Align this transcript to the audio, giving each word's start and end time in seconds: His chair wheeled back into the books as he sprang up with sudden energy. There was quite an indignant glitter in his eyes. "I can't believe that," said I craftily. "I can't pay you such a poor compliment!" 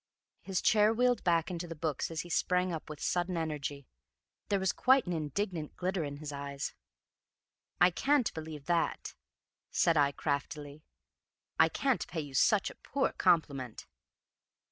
His 0.41 0.63
chair 0.63 0.91
wheeled 0.91 1.23
back 1.23 1.51
into 1.51 1.67
the 1.67 1.75
books 1.75 2.09
as 2.09 2.21
he 2.21 2.29
sprang 2.31 2.73
up 2.73 2.89
with 2.89 2.99
sudden 2.99 3.37
energy. 3.37 3.85
There 4.49 4.57
was 4.57 4.71
quite 4.71 5.05
an 5.05 5.13
indignant 5.13 5.75
glitter 5.75 6.03
in 6.03 6.17
his 6.17 6.31
eyes. 6.31 6.73
"I 7.79 7.91
can't 7.91 8.33
believe 8.33 8.65
that," 8.65 9.13
said 9.69 9.97
I 9.97 10.11
craftily. 10.11 10.81
"I 11.59 11.69
can't 11.69 12.07
pay 12.07 12.21
you 12.21 12.33
such 12.33 12.71
a 12.71 12.75
poor 12.81 13.11
compliment!" 13.11 13.85